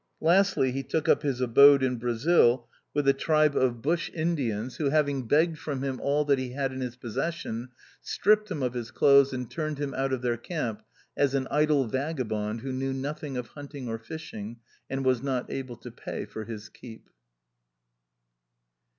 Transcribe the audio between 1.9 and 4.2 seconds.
Brazil with a tribe of Bush i 5 4 THE OUTCAST.